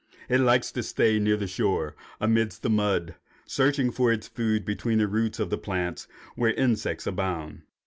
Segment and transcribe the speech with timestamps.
[0.27, 3.13] It likes to stay near the shore, amidst the mud,
[3.45, 7.61] searching for its food between the roots of the plants, where insects abound.